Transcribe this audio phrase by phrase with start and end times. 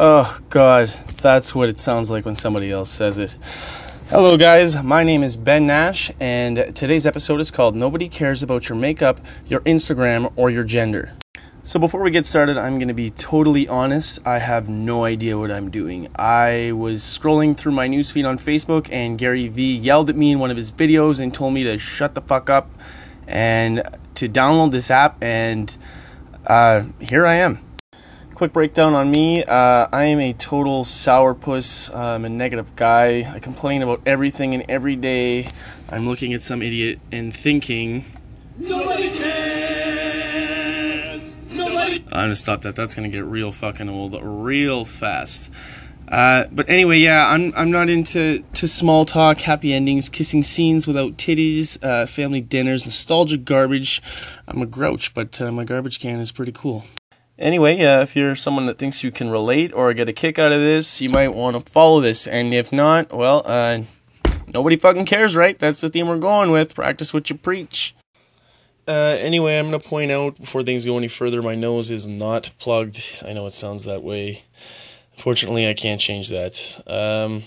[0.00, 3.36] Oh, God, that's what it sounds like when somebody else says it.
[4.10, 4.80] Hello, guys.
[4.80, 9.18] My name is Ben Nash, and today's episode is called Nobody Cares About Your Makeup,
[9.48, 11.14] Your Instagram, or Your Gender.
[11.64, 14.24] So, before we get started, I'm going to be totally honest.
[14.24, 16.06] I have no idea what I'm doing.
[16.14, 20.38] I was scrolling through my newsfeed on Facebook, and Gary Vee yelled at me in
[20.38, 22.70] one of his videos and told me to shut the fuck up
[23.26, 23.82] and
[24.14, 25.76] to download this app, and
[26.46, 27.58] uh, here I am
[28.38, 29.42] quick breakdown on me.
[29.42, 31.92] Uh, I am a total sourpuss.
[31.92, 33.28] Uh, I'm a negative guy.
[33.28, 35.48] I complain about everything and every day.
[35.90, 38.04] I'm looking at some idiot and thinking.
[38.56, 40.54] Nobody cares.
[41.50, 42.04] Nobody.
[42.12, 42.76] I'm gonna stop that.
[42.76, 45.52] That's gonna get real fucking old real fast.
[46.06, 50.86] Uh, but anyway, yeah, I'm I'm not into to small talk, happy endings, kissing scenes
[50.86, 54.00] without titties, uh, family dinners, nostalgia garbage.
[54.46, 56.84] I'm a grouch, but uh, my garbage can is pretty cool.
[57.38, 60.50] Anyway, uh, if you're someone that thinks you can relate or get a kick out
[60.50, 62.26] of this, you might want to follow this.
[62.26, 63.82] And if not, well, uh,
[64.52, 65.56] nobody fucking cares, right?
[65.56, 66.74] That's the theme we're going with.
[66.74, 67.94] Practice what you preach.
[68.88, 72.08] Uh, anyway, I'm going to point out before things go any further, my nose is
[72.08, 73.22] not plugged.
[73.24, 74.42] I know it sounds that way.
[75.16, 76.82] Fortunately, I can't change that.
[76.86, 77.42] Um,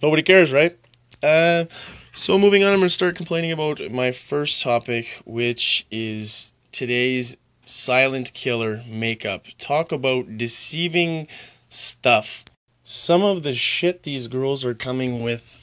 [0.00, 0.76] nobody cares, right?
[1.22, 1.64] Uh,
[2.12, 7.38] so, moving on, I'm going to start complaining about my first topic, which is today's
[7.72, 9.46] silent killer makeup.
[9.58, 11.26] Talk about deceiving
[11.68, 12.44] stuff.
[12.82, 15.58] Some of the shit these girls are coming with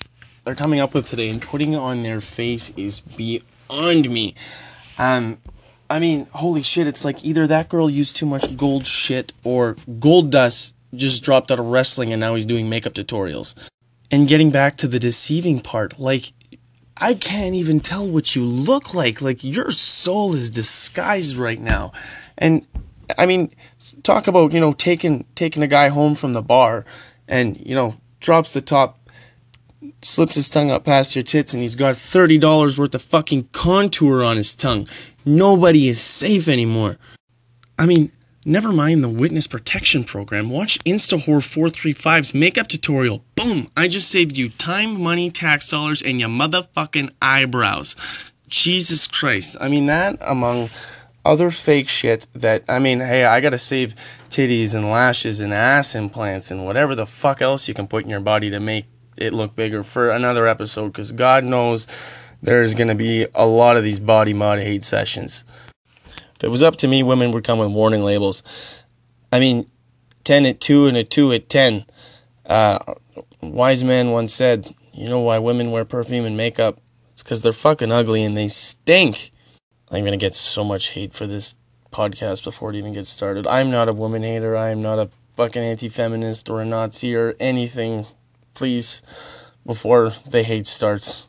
[0.46, 4.34] are coming up with today and putting on their face is beyond me.
[4.98, 5.38] Um
[5.92, 9.76] I mean, holy shit, it's like either that girl used too much gold shit or
[9.76, 13.70] Goldust just dropped out of wrestling and now he's doing makeup tutorials.
[14.12, 16.32] And getting back to the deceiving part, like
[17.02, 19.22] I can't even tell what you look like.
[19.22, 21.92] Like your soul is disguised right now.
[22.38, 22.66] And
[23.18, 23.52] I mean,
[24.04, 26.86] talk about, you know, taking taking a guy home from the bar
[27.28, 29.00] and, you know, drops the top
[30.02, 34.24] slips his tongue up past your tits and he's got $30 worth of fucking contour
[34.24, 34.88] on his tongue.
[35.26, 36.98] Nobody is safe anymore.
[37.78, 38.12] I mean,
[38.50, 40.50] Never mind the witness protection program.
[40.50, 43.24] Watch InstaHore435's makeup tutorial.
[43.36, 43.68] Boom!
[43.78, 48.32] I just saved you time, money, tax dollars, and your motherfucking eyebrows.
[48.48, 49.58] Jesus Christ.
[49.62, 50.70] I mean, that among
[51.24, 53.94] other fake shit that, I mean, hey, I gotta save
[54.30, 58.10] titties and lashes and ass implants and whatever the fuck else you can put in
[58.10, 58.86] your body to make
[59.20, 61.86] it look bigger for another episode because God knows
[62.42, 65.44] there's gonna be a lot of these body mod hate sessions.
[66.40, 68.82] If it was up to me, women would come with warning labels.
[69.30, 69.70] I mean,
[70.24, 71.86] 10 at 2 and a 2 at 10.
[72.46, 72.80] Uh,
[73.44, 76.80] wise man once said, you know why women wear perfume and makeup?
[77.12, 79.32] It's because they're fucking ugly and they stink.
[79.92, 81.56] I'm going to get so much hate for this
[81.92, 83.46] podcast before it even gets started.
[83.46, 84.56] I'm not a woman hater.
[84.56, 88.06] I am not a fucking anti feminist or a Nazi or anything.
[88.54, 89.02] Please,
[89.66, 91.28] before the hate starts,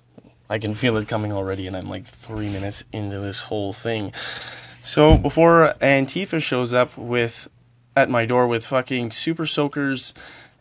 [0.49, 4.13] I can feel it coming already, and I'm like three minutes into this whole thing.
[4.91, 7.47] So before Antifa shows up with
[7.95, 10.13] at my door with fucking super soakers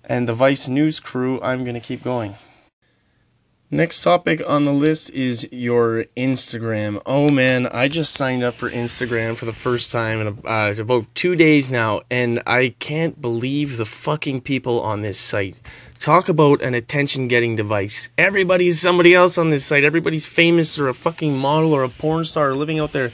[0.05, 2.33] and the Vice News crew, I'm gonna keep going.
[3.71, 7.01] Next topic on the list is your Instagram.
[7.07, 11.05] Oh man, I just signed up for Instagram for the first time in uh, about
[11.15, 15.59] two days now, and I can't believe the fucking people on this site.
[15.99, 18.09] Talk about an attention getting device.
[18.15, 19.83] Everybody's somebody else on this site.
[19.83, 23.09] Everybody's famous or a fucking model or a porn star living out there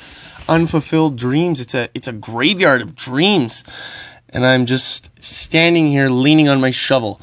[0.47, 1.61] unfulfilled dreams.
[1.61, 3.63] It's a it's a graveyard of dreams,
[4.29, 7.19] and I'm just standing here leaning on my shovel.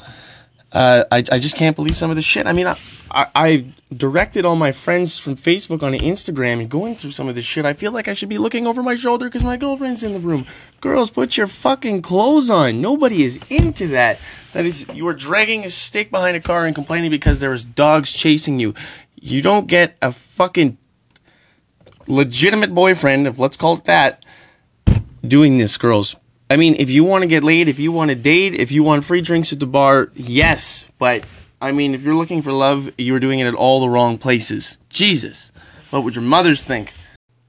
[0.73, 2.47] Uh, I, I just can't believe some of the shit.
[2.47, 2.75] I mean, I,
[3.11, 7.35] I, I, directed all my friends from Facebook on Instagram and going through some of
[7.35, 7.63] this shit.
[7.63, 10.19] I feel like I should be looking over my shoulder because my girlfriend's in the
[10.19, 10.45] room.
[10.81, 12.81] Girls, put your fucking clothes on.
[12.81, 14.17] Nobody is into that.
[14.53, 18.11] That is, you are dragging a stick behind a car and complaining because there's dogs
[18.11, 18.73] chasing you.
[19.21, 20.79] You don't get a fucking
[22.07, 24.25] legitimate boyfriend, if let's call it that,
[25.25, 26.15] doing this, girls.
[26.49, 28.83] I mean, if you want to get laid, if you want to date, if you
[28.83, 30.91] want free drinks at the bar, yes.
[30.99, 31.25] But
[31.61, 34.77] I mean, if you're looking for love, you're doing it at all the wrong places.
[34.89, 35.51] Jesus.
[35.89, 36.91] What would your mothers think?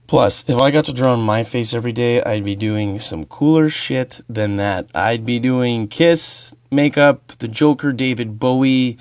[0.06, 3.24] Plus, if I got to draw on my face every day, I'd be doing some
[3.24, 4.90] cooler shit than that.
[4.94, 8.98] I'd be doing Kiss, makeup, the Joker, David Bowie,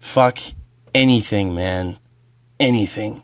[0.00, 0.38] fuck
[0.94, 1.96] anything, man.
[2.58, 3.22] Anything.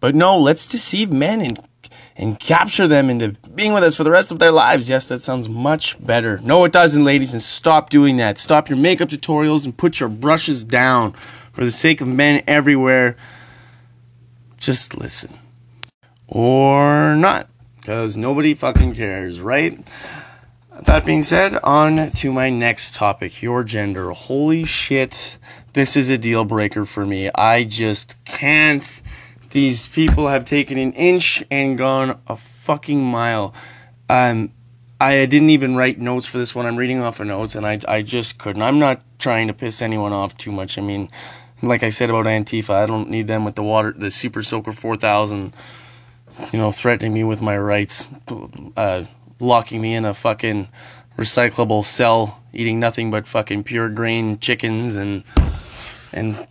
[0.00, 1.58] But no, let's deceive men and
[2.16, 4.90] and capture them into being with us for the rest of their lives.
[4.90, 6.38] Yes, that sounds much better.
[6.42, 8.36] No, it doesn't, ladies, and stop doing that.
[8.36, 13.16] Stop your makeup tutorials and put your brushes down for the sake of men everywhere.
[14.58, 15.34] Just listen.
[16.28, 19.78] Or not, because nobody fucking cares, right?
[20.84, 24.10] That being said, on to my next topic your gender.
[24.10, 25.38] Holy shit,
[25.72, 27.30] this is a deal breaker for me.
[27.34, 29.02] I just can't.
[29.50, 33.54] These people have taken an inch and gone a fucking mile.
[34.08, 34.52] Um,
[35.00, 36.66] I didn't even write notes for this one.
[36.66, 38.62] I'm reading off of notes, and I, I just couldn't.
[38.62, 40.78] I'm not trying to piss anyone off too much.
[40.78, 41.08] I mean,
[41.62, 44.72] like I said about Antifa, I don't need them with the water, the Super Soaker
[44.72, 45.54] 4000,
[46.52, 48.10] you know, threatening me with my rights,
[48.76, 49.04] uh,
[49.40, 50.68] locking me in a fucking
[51.16, 55.24] recyclable cell, eating nothing but fucking pure grain chickens and
[56.12, 56.46] and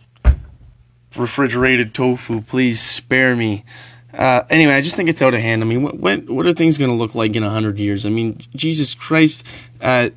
[1.16, 2.40] refrigerated tofu.
[2.40, 3.64] Please spare me.
[4.12, 5.62] Uh, anyway, I just think it's out of hand.
[5.62, 8.06] I mean, what what, what are things going to look like in hundred years?
[8.06, 9.46] I mean, Jesus Christ,
[9.80, 10.10] uh,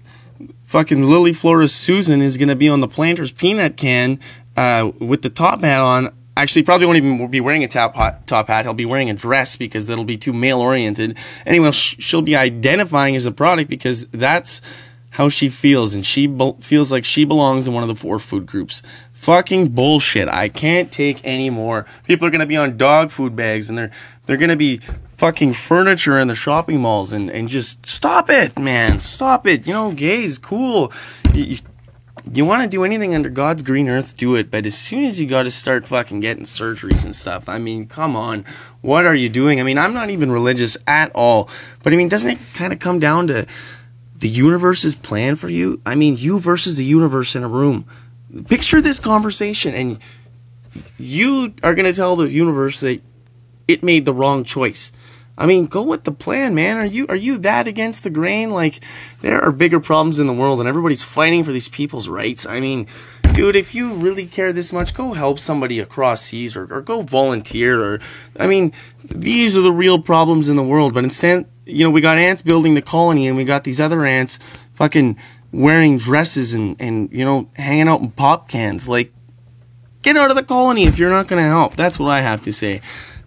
[0.63, 4.19] fucking Lily Flores Susan is going to be on the Planters peanut can
[4.57, 6.09] uh, with the top hat on.
[6.35, 8.25] Actually, probably won't even be wearing a top hat.
[8.25, 8.65] Top hat.
[8.65, 11.15] He'll be wearing a dress because it'll be too male oriented.
[11.45, 14.61] Anyway, she'll be identifying as a product because that's
[15.13, 18.17] how she feels, and she be- feels like she belongs in one of the four
[18.17, 18.81] food groups.
[19.13, 20.27] Fucking bullshit.
[20.27, 21.85] I can't take any more.
[22.05, 23.91] People are gonna be on dog food bags, and they're
[24.25, 24.77] they're gonna be
[25.17, 28.99] fucking furniture in the shopping malls, and and just stop it, man.
[28.99, 29.67] Stop it.
[29.67, 30.91] You know, gays, cool.
[31.33, 31.57] You,
[32.31, 34.49] you want to do anything under God's green earth, do it.
[34.49, 37.85] But as soon as you got to start fucking getting surgeries and stuff, I mean,
[37.85, 38.45] come on.
[38.81, 39.59] What are you doing?
[39.59, 41.49] I mean, I'm not even religious at all.
[41.83, 43.45] But I mean, doesn't it kind of come down to
[44.23, 45.81] the universe's plan for you.
[45.85, 47.83] I mean, you versus the universe in a room.
[48.47, 49.99] Picture this conversation, and
[50.97, 53.01] you are going to tell the universe that
[53.67, 54.93] it made the wrong choice.
[55.37, 56.77] I mean, go with the plan, man.
[56.77, 58.49] Are you are you that against the grain?
[58.49, 58.79] Like,
[59.19, 62.47] there are bigger problems in the world, and everybody's fighting for these people's rights.
[62.47, 62.87] I mean,
[63.33, 67.01] dude, if you really care this much, go help somebody across seas, or, or go
[67.01, 67.83] volunteer.
[67.83, 67.99] Or,
[68.39, 68.71] I mean,
[69.03, 70.93] these are the real problems in the world.
[70.93, 74.05] But instead, you know, we got ants building the colony and we got these other
[74.05, 74.37] ants
[74.73, 75.17] fucking
[75.51, 78.89] wearing dresses and, and, you know, hanging out in pop cans.
[78.89, 79.13] Like,
[80.01, 81.75] get out of the colony if you're not going to help.
[81.75, 82.81] That's what I have to say.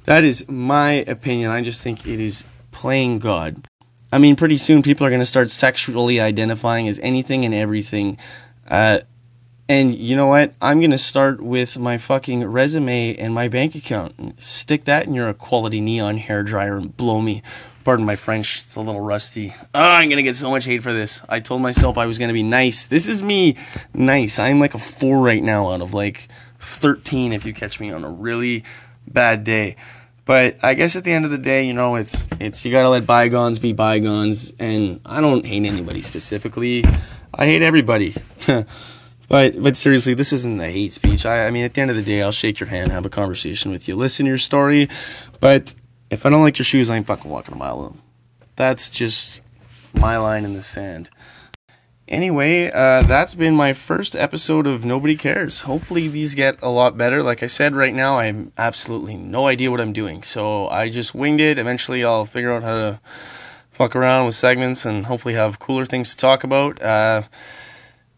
[0.04, 1.50] That is my opinion.
[1.50, 3.64] I just think it is playing God.
[4.12, 8.18] I mean, pretty soon people are going to start sexually identifying as anything and everything.
[8.68, 8.98] Uh,
[9.68, 10.54] and you know what?
[10.62, 14.40] I'm going to start with my fucking resume and my bank account.
[14.40, 17.42] Stick that in your quality neon hair dryer and blow me.
[17.84, 19.52] Pardon my French, it's a little rusty.
[19.74, 21.24] Oh, I'm going to get so much hate for this.
[21.28, 22.86] I told myself I was going to be nice.
[22.86, 23.56] This is me
[23.94, 24.38] nice.
[24.38, 26.28] I'm like a 4 right now out of like
[26.58, 28.64] 13 if you catch me on a really
[29.06, 29.76] bad day.
[30.24, 32.82] But I guess at the end of the day, you know, it's it's you got
[32.82, 36.82] to let bygones be bygones and I don't hate anybody specifically.
[37.32, 38.12] I hate everybody.
[39.28, 41.26] But but seriously, this isn't a hate speech.
[41.26, 43.10] I, I mean, at the end of the day, I'll shake your hand, have a
[43.10, 44.88] conversation with you, listen to your story.
[45.40, 45.74] But
[46.10, 48.00] if I don't like your shoes, I ain't fucking walking a mile in them.
[48.54, 49.42] That's just
[50.00, 51.10] my line in the sand.
[52.08, 55.62] Anyway, uh, that's been my first episode of Nobody Cares.
[55.62, 57.20] Hopefully, these get a lot better.
[57.20, 60.22] Like I said, right now, I have absolutely no idea what I'm doing.
[60.22, 61.58] So I just winged it.
[61.58, 63.00] Eventually, I'll figure out how to
[63.72, 66.80] fuck around with segments and hopefully have cooler things to talk about.
[66.80, 67.22] Uh,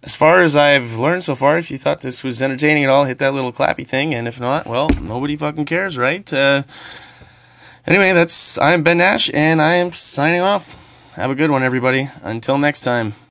[0.03, 3.05] as far as I've learned so far, if you thought this was entertaining at all,
[3.05, 6.33] hit that little clappy thing, and if not, well, nobody fucking cares, right?
[6.33, 6.62] Uh,
[7.87, 10.77] anyway, that's I'm Ben Nash, and I am signing off.
[11.15, 12.08] Have a good one, everybody.
[12.22, 13.15] Until next time.